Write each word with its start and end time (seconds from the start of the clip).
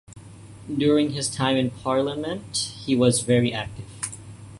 During 0.79 1.11
his 1.11 1.29
time 1.29 1.55
in 1.57 1.69
Parliament 1.69 2.75
he 2.83 2.95
was 2.95 3.21
very 3.21 3.53
active. 3.53 3.85